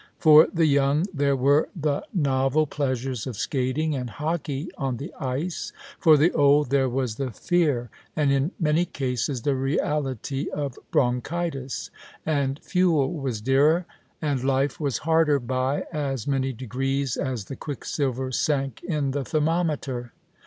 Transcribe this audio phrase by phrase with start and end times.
[0.17, 5.73] For the yoimg there were the novel pleasures of skating and hockey on the ice;
[5.99, 11.91] for the old there was the fear, and in many cases the reality, of bronchitis;
[12.25, 13.85] and fuel was dearer,
[14.23, 20.13] and life was harder by as many degrees as the quicksilver sank in the thermometer.